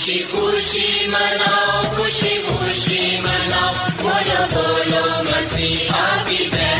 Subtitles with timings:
[0.00, 6.79] خوشی خوشی مناؤ خوشی خوشی مناؤ بولو بولو مسیحا کی جے۔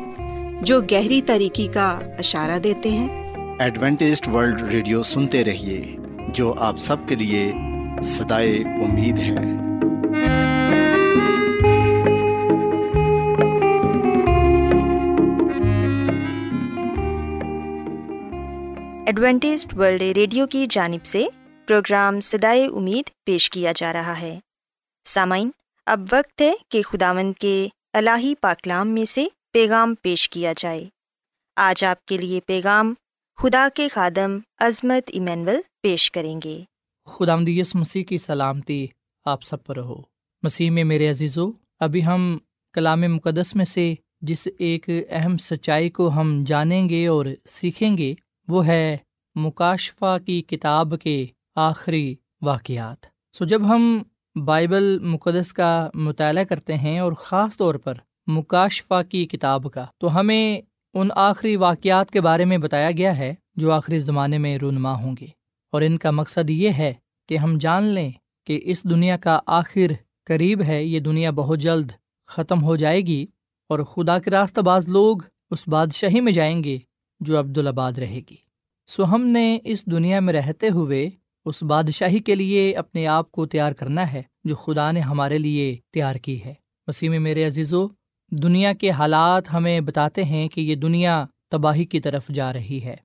[0.61, 5.97] جو گہری طریقے کا اشارہ دیتے ہیں۔ ایڈوینٹسڈ ورلڈ ریڈیو سنتے رہیے
[6.29, 7.53] جو آپ سب کے لیے
[8.03, 9.35] صدائے امید ہے۔
[19.05, 21.25] ایڈوینٹسڈ ورلڈ ریڈیو کی جانب سے
[21.67, 24.39] پروگرام سدائے امید پیش کیا جا رہا ہے۔
[25.05, 25.49] سامعین
[25.85, 30.89] اب وقت ہے کہ خداوند کے الہی پاکلام میں سے پیغام پیش کیا جائے۔
[31.55, 32.93] آج آپ کے لیے پیغام
[33.35, 36.63] خدا کے خادم عظمت ایمینول پیش کریں گے۔
[37.05, 38.87] خدا مدیس مسیح کی سلامتی
[39.25, 40.01] آپ سب پر ہو۔
[40.43, 42.37] مسیح میں میرے عزیزو، ابھی ہم
[42.73, 48.13] کلام مقدس میں سے جس ایک اہم سچائی کو ہم جانیں گے اور سیکھیں گے،
[48.47, 48.97] وہ ہے
[49.35, 53.05] مکاشفہ کی کتاب کے آخری واقعات۔
[53.37, 54.03] سو جب ہم
[54.45, 57.93] بائبل مقدس کا مطالعہ کرتے ہیں اور خاص طور پر
[58.27, 60.61] مکاشفہ کی کتاب کا۔ تو ہمیں
[60.93, 65.15] ان آخری واقعات کے بارے میں بتایا گیا ہے جو آخری زمانے میں رونما ہوں
[65.21, 65.27] گے۔
[65.71, 66.93] اور ان کا مقصد یہ ہے
[67.29, 68.11] کہ ہم جان لیں
[68.45, 69.91] کہ اس دنیا کا آخر
[70.25, 71.91] قریب ہے، یہ دنیا بہت جلد
[72.27, 73.25] ختم ہو جائے گی
[73.69, 75.17] اور خدا کے راستہ باز لوگ
[75.51, 76.77] اس بادشاہی میں جائیں گے
[77.19, 78.35] جو عبدالآباد رہے گی۔
[78.87, 81.09] سو ہم نے اس دنیا میں رہتے ہوئے
[81.45, 85.77] اس بادشاہی کے لیے اپنے آپ کو تیار کرنا ہے جو خدا نے ہمارے لیے
[85.93, 86.53] تیار کی ہے۔
[86.87, 87.87] وسیم میرے عزیزو
[88.31, 92.95] دنیا کے حالات ہمیں بتاتے ہیں کہ یہ دنیا تباہی کی طرف جا رہی ہے۔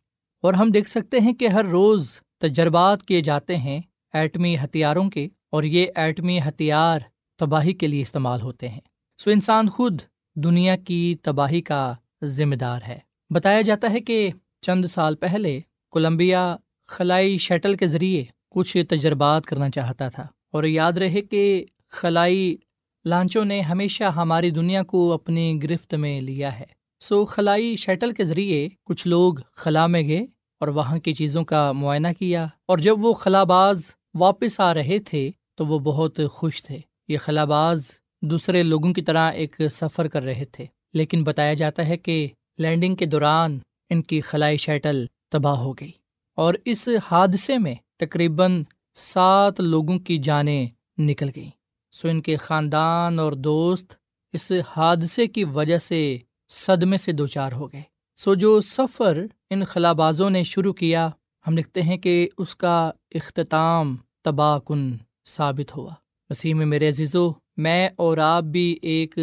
[0.43, 3.81] اور ہم دیکھ سکتے ہیں کہ ہر روز تجربات کیے جاتے ہیں
[4.13, 7.01] ایٹمی ہتھیاروں کے، اور یہ ایٹمی ہتھیار
[7.39, 8.81] تباہی کے لیے استعمال ہوتے ہیں۔
[9.19, 10.01] سو انسان خود
[10.37, 12.99] دنیا کی تباہی کا ذمہ دار ہے۔
[13.31, 14.31] بتایا جاتا ہے کہ
[14.63, 16.57] چند سال پہلے کولمبیا
[16.89, 22.57] خلائی شٹل کے ذریعے کچھ تجربات کرنا چاہتا تھا۔ اور یاد رہے کہ خلائی
[23.07, 26.65] لانچوں نے ہمیشہ ہماری دنیا کو اپنی گرفت میں لیا ہے۔
[27.01, 30.27] سو خلائی شٹل کے ذریعے کچھ لوگ خلا میں گئے
[30.61, 34.99] اور وہاں کی چیزوں کا معائنہ کیا۔ اور جب وہ خلا باز واپس آ رہے
[34.99, 37.91] تھے تو وہ بہت خوش تھے۔ یہ خلا باز
[38.23, 42.95] دوسرے لوگوں کی طرح ایک سفر کر رہے تھے۔ لیکن بتایا جاتا ہے کہ لینڈنگ
[42.95, 43.59] کے دوران
[43.91, 45.93] ان کی خلائی شٹل تباہ ہو گئی۔
[46.37, 48.63] اور اس حادثے میں تقریباً
[48.95, 50.67] سات لوگوں کی جانیں
[50.99, 51.51] نکل گئیں۔
[51.97, 53.95] سو ان کے خاندان اور دوست
[54.33, 57.83] اس حادثے کی وجہ سے صدمے سے دو چار ہو گئے۔
[58.17, 61.11] سو جو سفر ان خلابازوں نے شروع کیا،
[61.47, 65.95] ہم لکھتے ہیں کہ اس کا اختتام تباہ کن ثابت ہوا۔
[66.31, 69.19] وسیم میرے عزیزو، میں اور آپ بھی ایک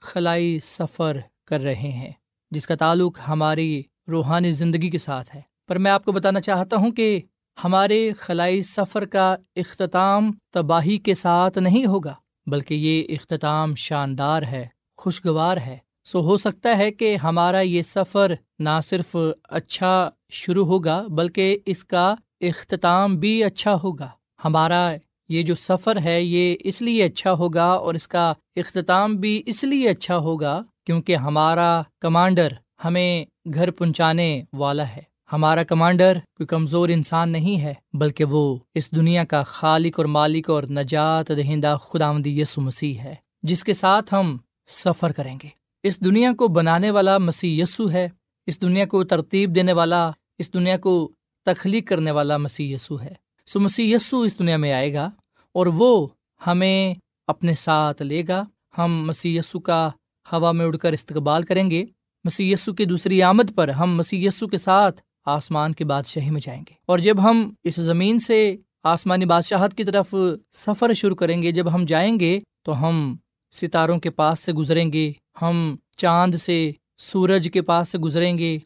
[0.00, 1.16] خلائی سفر
[1.46, 2.12] کر رہے ہیں،
[2.50, 6.76] جس کا تعلق ہماری روحانی زندگی کے ساتھ ہے۔ پر میں آپ کو بتانا چاہتا
[6.76, 7.20] ہوں کہ
[7.64, 12.14] ہمارے خلائی سفر کا اختتام تباہی کے ساتھ نہیں ہوگا،
[12.46, 18.32] بلکہ یہ اختتام شاندار ہے، خوشگوار ہے۔ سو ہو سکتا ہے کہ ہمارا یہ سفر
[18.58, 24.08] نہ صرف اچھا شروع ہوگا، بلکہ اس کا اختتام بھی اچھا ہوگا۔
[24.44, 24.94] ہمارا
[25.28, 29.64] یہ جو سفر ہے، یہ اس لیے اچھا ہوگا اور اس کا اختتام بھی اس
[29.64, 32.48] لیے اچھا ہوگا کیونکہ ہمارا کمانڈر
[32.84, 33.24] ہمیں
[33.54, 39.24] گھر پہنچانے والا ہے۔ ہمارا کمانڈر کوئی کمزور انسان نہیں ہے، بلکہ وہ اس دنیا
[39.24, 44.36] کا خالق اور مالک اور نجات دہندہ خدا یسو مسیح ہے، جس کے ساتھ ہم
[44.66, 45.48] سفر کریں گے۔
[45.82, 48.08] اس دنیا کو بنانے والا مسیح یسو ہے،
[48.46, 51.10] اس دنیا کو ترتیب دینے والا، اس دنیا کو
[51.46, 53.14] تخلیق کرنے والا مسیح یسو ہے۔
[53.46, 55.10] سو مسیح یسو اس دنیا میں آئے گا
[55.52, 56.08] اور وہ
[56.46, 56.94] ہمیں
[57.26, 58.42] اپنے ساتھ لے گا۔
[58.78, 59.90] ہم مسی یسو کا
[60.32, 61.84] ہوا میں اڑ کر استقبال کریں گے۔
[62.24, 66.40] مسی یسو کی دوسری آمد پر ہم مسی یسو کے ساتھ آسمان کی بادشاہی میں
[66.40, 70.14] جائیں گے۔ اور جب ہم اس زمین سے آسمانی بادشاہت کی طرف
[70.52, 73.16] سفر شروع کریں گے، جب ہم جائیں گے تو ہم
[73.52, 78.58] ستاروں کے پاس سے گزریں گے، ہم چاند سے سورج کے پاس سے گزریں گے،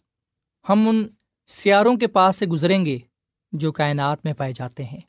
[0.69, 1.05] ہم ان
[1.47, 2.99] سیاروں کے پاس سے گزریں گے
[3.53, 5.01] جو کائنات میں پائے جاتے ہیں۔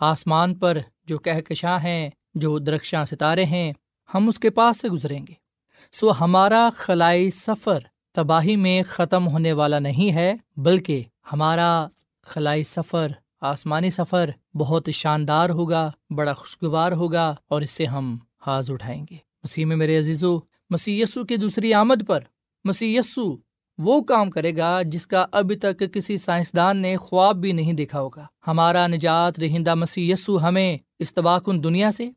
[0.00, 3.72] آسمان پر جو کہکشاں ہیں، جو درخشاں ستارے ہیں،
[4.14, 5.34] ہم اس کے پاس سے گزریں گے۔
[5.92, 7.78] سو ہمارا خلائی سفر
[8.16, 11.86] تباہی میں ختم ہونے والا نہیں ہے، بلکہ ہمارا
[12.22, 18.70] خلائی سفر، آسمانی سفر بہت شاندار ہوگا، بڑا خوشگوار ہوگا اور اس سے ہم حاض
[18.70, 20.38] اٹھائیں گے۔ مسیح میں میرے عزیز و
[20.70, 22.20] مسی کی دوسری آمد پر
[22.64, 22.98] مسی
[23.78, 28.00] وہ کام کرے گا جس کا ابھی تک کسی سائنسدان نے خواب بھی نہیں دیکھا
[28.00, 31.12] ہوگا۔ ہمارا نجات رہندہ مسی یسو ہمیں اس
[31.44, 32.10] کن دنیا سے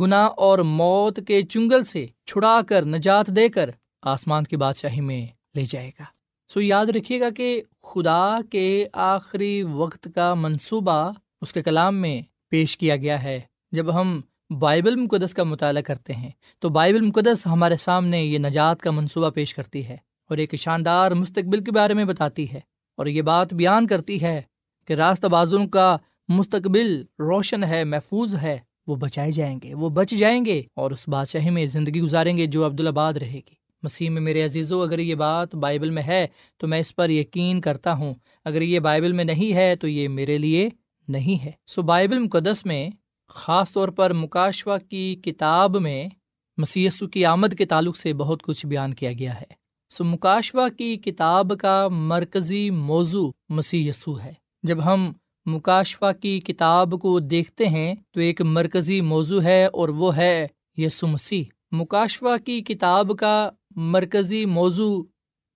[0.00, 3.70] گنا اور موت کے چنگل سے چھڑا کر نجات دے کر
[4.02, 6.04] آسمان کی بادشاہی میں لے جائے گا۔
[6.52, 12.22] سو یاد رکھیے گا کہ خدا کے آخری وقت کا منصوبہ اس کے کلام میں
[12.48, 13.40] پیش کیا گیا ہے۔
[13.72, 14.20] جب ہم
[14.58, 19.30] بائبل مقدس کا مطالعہ کرتے ہیں، تو بائبل مقدس ہمارے سامنے یہ نجات کا منصوبہ
[19.30, 19.96] پیش کرتی ہے
[20.30, 22.60] اور ایک شاندار مستقبل کے بارے میں بتاتی ہے۔
[22.96, 24.42] اور یہ بات بیان کرتی ہے
[24.86, 25.96] کہ راستہ بازوں کا
[26.28, 31.08] مستقبل روشن ہے، محفوظ ہے، وہ بچائے جائیں گے، وہ بچ جائیں گے اور اس
[31.08, 34.98] بادشاہی میں زندگی گزاریں گے جو عبدالآباد رہے گی۔ مسیح میں میرے عزیز و اگر
[34.98, 38.14] یہ بات بائبل میں ہے تو میں اس پر یقین کرتا ہوں۔
[38.44, 40.68] اگر یہ بائبل میں نہیں ہے تو یہ میرے لیے
[41.08, 42.90] نہیں ہے۔ سو بائبل مقدس میں
[43.28, 46.08] خاص طور پر مکاشوا کی کتاب میں
[46.56, 50.96] مسی کی آمد کے تعلق سے بہت کچھ بیان کیا گیا ہے۔ سو مکاشوا کی
[50.96, 55.12] کتاب کا مرکزی موضوع مسی یسو ہے۔ جب ہم
[55.46, 61.06] مکاشوا کی کتاب کو دیکھتے ہیں تو ایک مرکزی موضوع ہے اور وہ ہے یسو
[61.06, 65.02] مسیح۔ مکاشوا کی کتاب کا مرکزی موضوع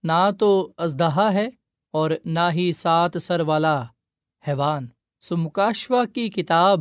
[0.02, 1.48] نہ تو ازدہا ہے
[1.92, 3.82] اور نہ ہی سات سر والا
[4.48, 4.86] حیوان۔
[5.20, 6.80] سو مکاشوا کی کتاب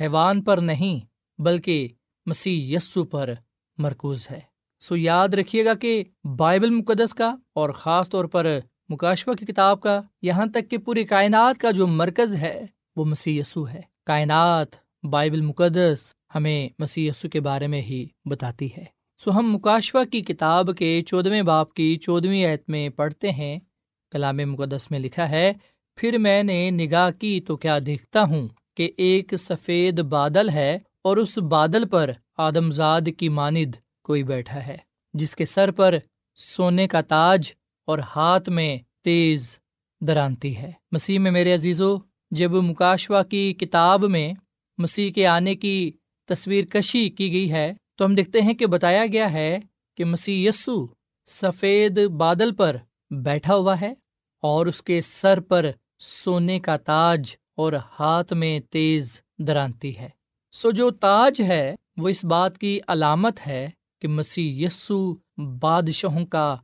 [0.00, 1.00] حیوان پر نہیں
[1.42, 1.88] بلکہ
[2.26, 3.34] مسیح یسو پر
[3.78, 4.40] مرکوز ہے۔
[4.80, 6.04] سو یاد رکھیے گا کہ
[6.36, 11.04] بائبل مقدس کا اور خاص طور پر مکاشوا کی کتاب کا یہاں تک کہ پوری
[11.04, 12.66] کائنات کا جو مرکز ہے
[12.96, 14.68] وہ مسیح یسو ہے۔ کائنات
[15.06, 20.20] بائبل مقدس ہمیں مسیح یسو کے بارے میں ہی بتاتی ہے۔ سو ہم مکاشوا کی
[20.20, 23.58] کتاب کے چودھویں باپ کی چودھویں ایت میں پڑھتے ہیں۔
[24.12, 25.52] کلام مقدس میں لکھا ہے،
[25.96, 31.16] پھر میں نے نگاہ کی تو کیا دیکھتا ہوں کہ ایک سفید بادل ہے اور
[31.16, 34.76] اس بادل پر آدمزاد کی ماند کوئی بیٹھا ہے،
[35.14, 35.94] جس کے سر پر
[36.36, 37.52] سونے کا تاج
[37.84, 39.58] اور ہاتھ میں تیز
[40.00, 41.96] درانتی ہے۔ مسیح میں میرے عزیزو،
[42.30, 44.32] جب مکاشوا کی کتاب میں
[44.78, 45.92] مسیح کے آنے کی
[46.28, 49.58] تصویر کشی کی گئی ہے تو ہم دیکھتے ہیں کہ بتایا گیا ہے
[49.96, 50.86] کہ مسیح یسو
[51.26, 52.76] سفید بادل پر
[53.10, 53.94] بیٹھا ہوا ہے
[54.42, 55.66] اور اس کے سر پر
[55.98, 60.08] سونے کا تاج اور ہاتھ میں تیز درانتی ہے۔
[60.52, 63.68] سو جو تاج ہے وہ اس بات کی علامت ہے
[64.02, 65.14] کہ مسیح یسو
[65.60, 66.56] بادشاہوں کا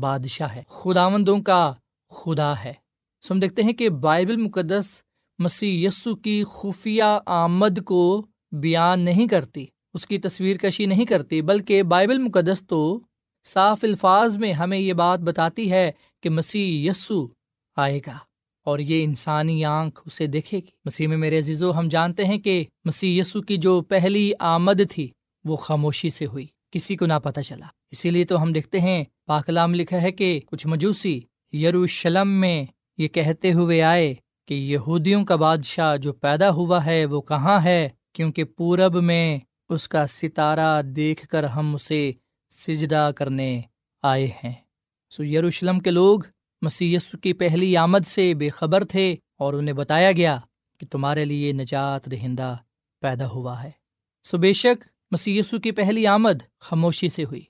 [0.00, 1.72] بادشاہ ہے، خداوندوں کا
[2.10, 2.72] خدا ہے۔
[3.22, 5.02] سو ہم دیکھتے ہیں کہ بائبل مقدس
[5.38, 9.66] مسیح یسو کی خفیہ آمد کو بیان نہیں کرتی۔
[9.96, 13.00] اس کی تصویر کشی نہیں کرتی، بلکہ بائبل مقدس تو
[13.44, 17.28] صاف الفاظ میں ہمیں یہ بات بتاتی ہے کہ مسیح یسو
[17.76, 18.18] آئے گا
[18.64, 22.64] اور یہ انسانی آنکھ اسے دیکھے گی۔ مسیح میں میرے عزیزو، ہم جانتے ہیں کہ
[22.84, 25.08] مسیح یسو کی جو پہلی آمد تھی،
[25.44, 29.04] وہ خاموشی سے ہوئی، کسی کو نہ پتہ چلا۔ اسی لیے تو ہم دیکھتے ہیں
[29.26, 31.20] پاکلام لکھا ہے کہ کچھ مجوسی
[31.52, 32.64] یروشلم میں
[32.98, 34.14] یہ کہتے ہوئے آئے
[34.48, 39.88] کہ یہودیوں کا بادشاہ جو پیدا ہوا ہے، وہ کہاں ہے؟ کیونکہ پورب میں اس
[39.88, 42.12] کا ستارہ دیکھ کر ہم اسے
[42.50, 43.60] سجدہ کرنے
[44.02, 44.52] آئے ہیں۔
[45.10, 46.20] سو یروشلم کے لوگ
[46.62, 50.38] مسی کی پہلی آمد سے بے خبر تھے اور انہیں بتایا گیا
[50.80, 52.56] کہ تمہارے لیے نجات دہندہ
[53.00, 53.70] پیدا ہوا ہے۔
[54.24, 57.42] سو بے شک مسی کی پہلی آمد خاموشی سے ہوئی۔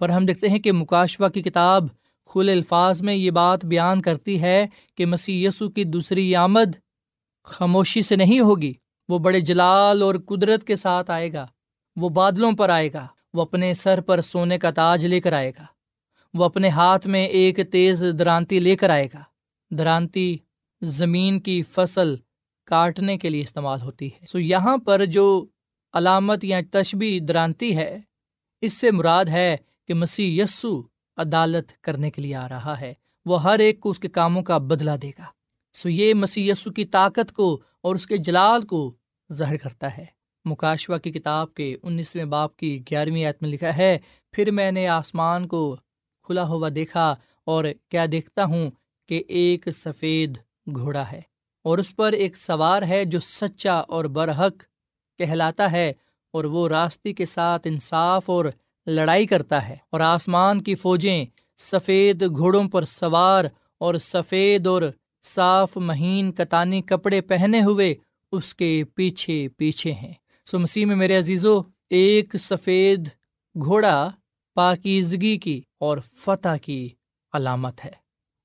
[0.00, 1.86] پر ہم دیکھتے ہیں کہ مکاشوا کی کتاب
[2.26, 6.76] کھل الفاظ میں یہ بات بیان کرتی ہے کہ مسی کی دوسری آمد
[7.44, 8.72] خاموشی سے نہیں ہوگی،
[9.08, 11.46] وہ بڑے جلال اور قدرت کے ساتھ آئے گا۔
[11.96, 15.50] وہ بادلوں پر آئے گا، وہ اپنے سر پر سونے کا تاج لے کر آئے
[15.50, 15.64] گا۔
[16.34, 19.22] وہ اپنے ہاتھ میں ایک تیز درانتی لے کر آئے گا۔
[19.70, 20.36] درانتی
[20.82, 22.14] زمین کی فصل
[22.66, 25.46] کاٹنے کے لیے استعمال ہوتی ہے۔ سو یہاں پر جو
[25.92, 27.98] علامت یا تشبی درانتی ہے،
[28.60, 29.56] اس سے مراد ہے
[29.88, 30.82] کہ مسیح یسو
[31.16, 32.94] عدالت کرنے کے لیے آ رہا ہے۔
[33.26, 35.24] وہ ہر ایک کو اس کے کاموں کا بدلہ دے گا۔
[35.74, 38.94] سو یہ مسیح یسو کی طاقت کو اور اس کے جلال کو
[39.32, 40.04] ظاہر کرتا ہے۔
[40.44, 43.98] مکاشوا کی کتاب کے انیسویں باپ کی گیارہویں عید میں لکھا ہے،
[44.32, 45.76] پھر میں نے آسمان کو
[46.22, 47.14] کھلا ہوا دیکھا
[47.46, 48.70] اور کیا دیکھتا ہوں
[49.08, 50.38] کہ ایک سفید
[50.74, 51.20] گھوڑا ہے
[51.62, 54.62] اور اس پر ایک سوار ہے جو سچا اور برحق
[55.18, 55.92] کہلاتا ہے
[56.34, 58.44] اور وہ راستے کے ساتھ انصاف اور
[58.86, 61.24] لڑائی کرتا ہے اور آسمان کی فوجیں
[61.58, 63.44] سفید گھوڑوں پر سوار
[63.78, 64.82] اور سفید اور
[65.22, 67.94] صاف مہین کتانی کپڑے پہنے ہوئے
[68.32, 70.12] اس کے پیچھے پیچھے ہیں۔
[70.50, 73.08] سو مسیح میں میرے عزیزو، ایک سفید
[73.64, 74.10] گھوڑا
[74.54, 76.88] پاکیزگی کی اور فتح کی
[77.32, 77.90] علامت ہے۔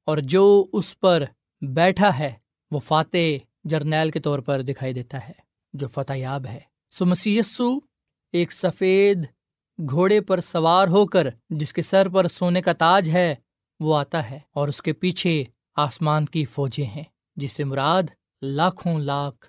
[0.06, 1.24] اور جو اس پر
[1.62, 2.34] بیٹھا ہے،
[2.72, 5.34] وہ فاتح جرنیل کے طور پر دکھائی دیتا ہے،
[5.74, 6.60] جو فتح یاب ہے۔
[6.92, 7.78] سو مسیسو
[8.32, 9.26] ایک سفید
[9.90, 13.36] گھوڑے پر سوار ہو کر جس کے سر پر سونے کا تاج ہے،
[13.80, 15.44] وہ آتا ہے۔ اور اس کے پیچھے
[15.76, 17.04] آسمان کی فوجیں ہیں،
[17.36, 18.04] جس سے مراد
[18.42, 19.48] لاکھوں لاکھ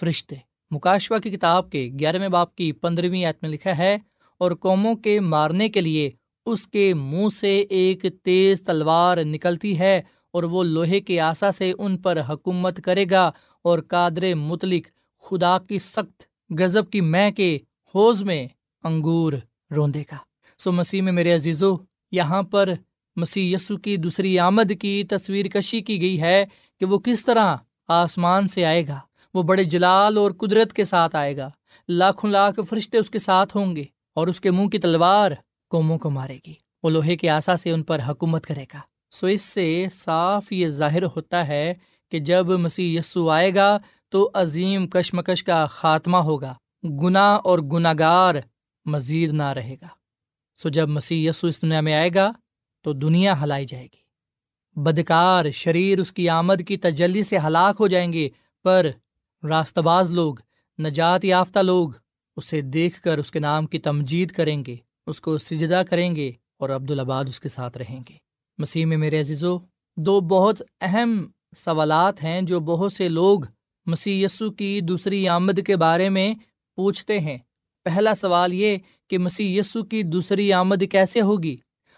[0.00, 0.36] فرشتے۔
[0.74, 3.96] مکاشوا کی کتاب کے گیارہویں باپ کی پندرہویں میں لکھا ہے،
[4.40, 6.10] اور قوموں کے مارنے کے لیے
[6.46, 10.00] اس کے منہ سے ایک تیز تلوار نکلتی ہے،
[10.34, 13.30] اور وہ لوہے کے آسا سے ان پر حکومت کرے گا،
[13.64, 14.86] اور قادر متعلق
[15.24, 17.56] خدا کی سخت غزب کی میں کے
[17.94, 18.46] حوض میں
[18.84, 19.32] انگور
[19.70, 20.16] روندے گا۔
[20.60, 21.74] سو مسیح میں میرے عزیزو،
[22.12, 22.72] یہاں پر
[23.16, 26.44] مسیح یسو کی دوسری آمد کی تصویر کشی کی گئی ہے
[26.80, 27.56] کہ وہ کس طرح
[27.88, 28.98] آسمان سے آئے گا۔
[29.34, 31.50] وہ بڑے جلال اور قدرت کے ساتھ آئے گا۔
[31.88, 35.30] لاکھوں لاکھ فرشتے اس کے ساتھ ہوں گے اور اس کے منہ کی تلوار
[35.70, 38.78] قوموں کو مارے گی۔ وہ لوہے کے آسا سے ان پر حکومت کرے گا۔
[39.10, 41.74] سو اس سے صاف یہ ظاہر ہوتا ہے
[42.10, 47.92] کہ جب مسیح یسو آئے گا تو عظیم کشمکش کا خاتمہ ہوگا۔ گناہ اور گناہ
[47.98, 48.34] گار
[48.84, 49.86] مزید نہ رہے گا۔
[50.56, 52.32] سو جب مسیح یسو اس دنیا میں آئے گا
[52.82, 54.04] تو دنیا ہلائی جائے گی۔
[54.80, 58.28] بدکار شریر اس کی آمد کی تجلی سے ہلاک ہو جائیں گے،
[58.62, 58.90] پر
[59.48, 60.34] راست باز لوگ،
[60.78, 61.90] نجات یافتہ لوگ،
[62.36, 64.76] اسے دیکھ کر اس کے نام کی تمجید کریں گے،
[65.06, 68.14] اس کو سجدہ کریں گے اور عبدالآباد اس کے ساتھ رہیں گے۔
[68.58, 69.58] مسیح میں میرے عزیزو،
[69.96, 71.26] دو بہت اہم
[71.56, 73.40] سوالات ہیں جو بہت سے لوگ
[73.86, 76.34] مسیح یسو کی دوسری آمد کے بارے میں
[76.76, 77.38] پوچھتے ہیں۔
[77.84, 78.76] پہلا سوال یہ
[79.10, 81.56] کہ مسیح یسو کی دوسری آمد کیسے ہوگی؟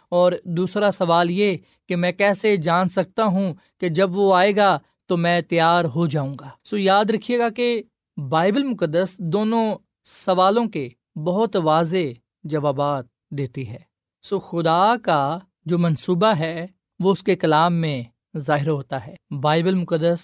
[0.09, 1.57] اور دوسرا سوال یہ
[1.89, 6.07] کہ میں کیسے جان سکتا ہوں کہ جب وہ آئے گا تو میں تیار ہو
[6.07, 7.83] جاؤں گا۔ سو یاد رکھیے گا کہ
[8.29, 11.97] بائبل مقدس دونوں سوالوں کے بہت واضح
[12.45, 13.79] جوابات دیتی ہے۔
[14.23, 16.67] سو خدا کا جو منصوبہ ہے،
[17.01, 18.03] وہ اس کے کلام میں
[18.39, 20.21] ظاہر ہوتا ہے۔ بائبل مقدس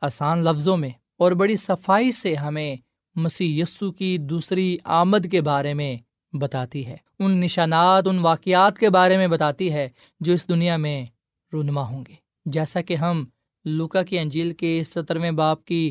[0.00, 2.76] آسان لفظوں میں اور بڑی صفائی سے ہمیں
[3.14, 5.96] مسیح یسو کی دوسری آمد کے بارے میں
[6.36, 9.88] بتاتی ہے۔ ان نشانات، ان واقعات کے بارے میں بتاتی ہے
[10.20, 11.06] جو اس دنیا میں
[11.52, 12.14] رونما ہوں گے۔
[12.46, 13.24] جیسا کہ ہم
[13.66, 15.90] لوکا کی انجیل کے سترویں باپ کی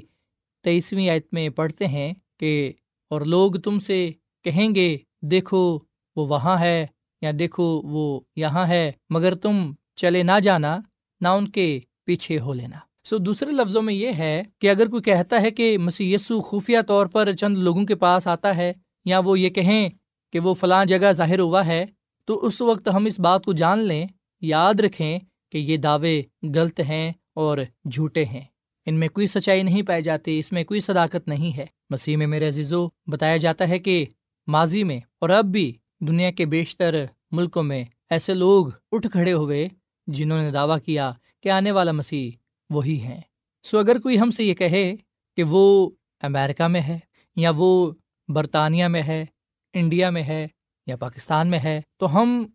[0.66, 2.72] تیئیسویں آیت میں پڑھتے ہیں کہ،
[3.12, 4.10] اور لوگ تم سے
[4.46, 5.80] کہیں گے، دیکھو،
[6.16, 6.86] وہ وہاں ہے،
[7.22, 10.78] یا دیکھو، وہ یہاں ہے، مگر تم چلے نہ جانا،
[11.22, 11.68] نہ ان کے
[12.06, 15.78] پیچھے ہو لینا۔ سو دوسرے لفظوں میں یہ ہے کہ اگر کوئی کہتا ہے کہ
[15.78, 18.72] مسی یسو خفیہ طور پر چند لوگوں کے پاس آتا ہے،
[19.06, 19.90] یا وہ یہ کہیں
[20.34, 21.86] کہ وہ فلاں جگہ ظاہر ہوا ہے،
[22.28, 24.06] تو اس وقت ہم اس بات کو جان لیں،
[24.42, 25.20] یاد رکھیں
[25.52, 26.22] کہ یہ دعوے
[26.56, 27.58] غلط ہیں اور
[27.92, 28.42] جھوٹے ہیں۔
[28.86, 32.28] ان میں کوئی سچائی نہیں پائی جاتی، اس میں کوئی صداقت نہیں ہے۔ مسیح میں
[32.28, 34.06] میرے عزیزو، بتایا جاتا ہے کہ
[34.48, 39.68] ماضی میں اور اب بھی دنیا کے بیشتر ملکوں میں ایسے لوگ اٹھ کھڑے ہوئے
[40.08, 41.12] جنہوں نے دعویٰ کیا
[41.44, 42.32] کہ آنے والا مسیح
[42.70, 43.22] وہی ہیں۔
[43.64, 44.96] سو اگر کوئی ہم سے یہ کہے
[45.36, 45.90] کہ وہ
[46.22, 47.00] امیرکا میں ہے
[47.36, 47.92] یا وہ
[48.28, 49.26] برطانیہ میں ہے،
[49.74, 50.48] انڈیا میں ہے
[50.88, 52.48] یا پاکستان میں ہے، تو ہم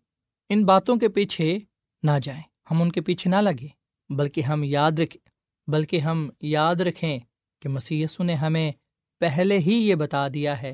[0.49, 1.57] ان باتوں کے پیچھے
[2.03, 2.41] نہ جائیں۔
[2.71, 3.80] ہم ان کے پیچھے نہ لگیں۔
[4.15, 5.29] بلکہ ہم یاد رکھیں
[5.71, 7.19] بلکہ ہم یاد رکھیں
[7.61, 8.71] کہ مسی نے ہمیں
[9.19, 10.73] پہلے ہی یہ بتا دیا ہے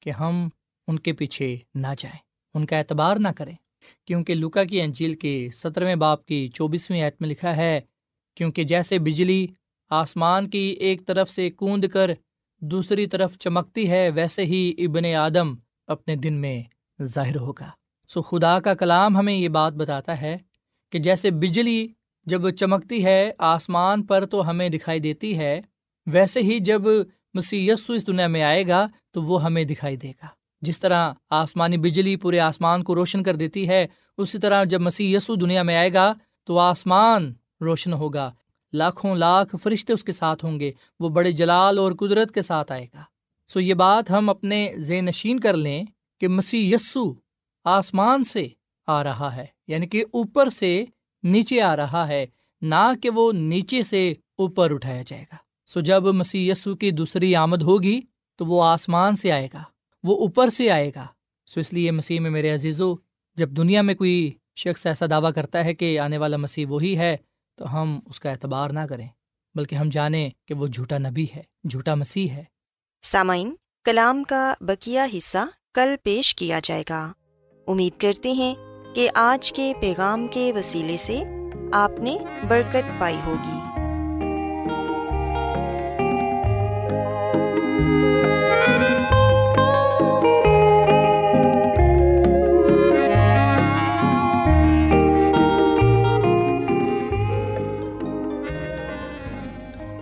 [0.00, 0.48] کہ ہم
[0.86, 2.18] ان کے پیچھے نہ جائیں،
[2.54, 3.54] ان کا اعتبار نہ کریں۔
[4.04, 7.80] کیونکہ لکا کی انجیل کے سترویں باپ کی چوبیسویں عیت میں لکھا ہے،
[8.34, 9.46] کیونکہ جیسے بجلی
[9.90, 12.10] آسمان کی ایک طرف سے کوند کر
[12.60, 15.54] دوسری طرف چمکتی ہے، ویسے ہی ابن آدم
[15.86, 16.62] اپنے دن میں
[17.02, 17.70] ظاہر ہوگا۔
[18.08, 20.36] سو خدا کا کلام ہمیں یہ بات بتاتا ہے
[20.90, 21.88] کہ جیسے بجلی
[22.28, 25.60] جب چمکتی ہے آسمان پر تو ہمیں دکھائی دیتی ہے،
[26.06, 26.82] ویسے ہی جب
[27.34, 30.26] مسی اس دنیا میں آئے گا تو وہ ہمیں دکھائی دے گا۔
[30.60, 33.86] جس طرح آسمانی بجلی پورے آسمان کو روشن کر دیتی ہے،
[34.18, 36.12] اسی طرح جب مسیح یسو دنیا میں آئے گا
[36.44, 38.30] تو آسمان روشن ہوگا۔
[38.72, 42.72] لاکھوں لاکھ فرشتے اس کے ساتھ ہوں گے، وہ بڑے جلال اور قدرت کے ساتھ
[42.72, 43.02] آئے گا۔
[43.48, 45.84] سو یہ بات ہم اپنے زی نشین کر لیں
[46.20, 47.12] کہ مسیح یسو
[47.64, 48.46] آسمان سے
[48.86, 50.84] آ رہا ہے یعنی کہ اوپر سے
[51.22, 52.26] نیچے آ رہا ہے،
[52.62, 57.34] نہ کہ وہ نیچے سے اوپر اٹھایا جائے گا۔ سو جب مسیح یسو کی دوسری
[57.34, 58.00] آمد ہوگی
[58.36, 59.62] تو وہ آسمان سے آئے گا،
[60.02, 61.06] وہ اوپر سے آئے گا۔
[61.46, 62.94] سو اس لیے مسیح میں میرے عزیزو،
[63.36, 67.16] جب دنیا میں کوئی شخص ایسا دعویٰ کرتا ہے کہ آنے والا مسیح وہی ہے،
[67.54, 69.08] تو ہم اس کا اعتبار نہ کریں،
[69.54, 72.44] بلکہ ہم جانیں کہ وہ جھوٹا نبی ہے، جھوٹا مسیح ہے۔
[73.02, 73.54] سامعین،
[73.84, 77.12] کلام کا بکیا حصہ کل پیش کیا جائے گا۔
[77.66, 78.54] امید کرتے ہیں
[78.94, 81.24] کہ آج کے پیغام کے وسیلے سے
[81.72, 83.58] آپ نے برکت پائی ہوگی۔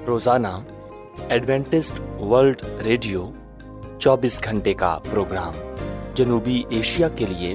[0.07, 0.47] روزانہ
[1.29, 3.31] ایڈوینٹسٹ ورلڈ ریڈیو
[3.99, 5.53] چوبیس گھنٹے کا پروگرام
[6.15, 7.55] جنوبی ایشیا کے لیے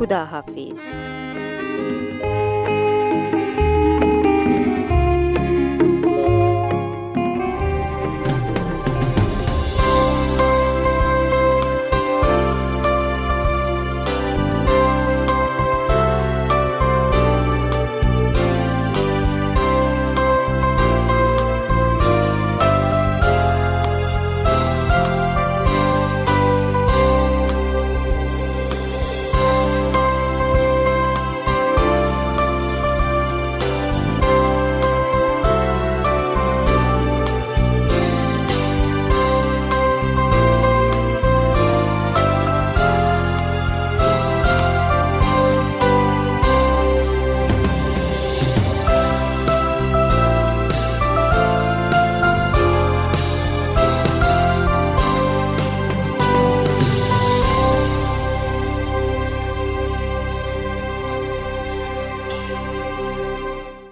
[0.00, 0.80] خدا حافظ